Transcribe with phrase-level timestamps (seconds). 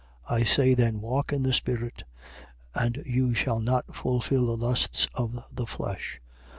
[0.29, 0.35] 5:16.
[0.37, 2.05] I say then: Walk in the spirit:
[2.73, 6.19] and you shall not fulfill the lusts of the flesh.